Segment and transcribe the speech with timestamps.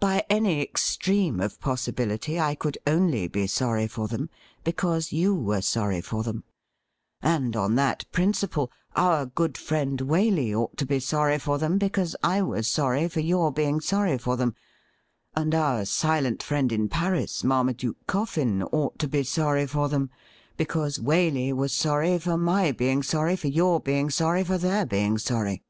[0.00, 4.30] By any extreme of possibility, I could only be sorry for them
[4.64, 6.44] because you were sorry for them;
[7.20, 12.16] and on that principle our good friend Waley ought to be sorry for them because
[12.22, 14.54] I was sorry for your being sorry for them,
[15.34, 20.08] and our silent friend in Paris, Marmaduke Coffin, ought to be sorry for them
[20.56, 25.18] because Waley was sorry for my being sorry for your being sorry for their being
[25.18, 25.62] sorry.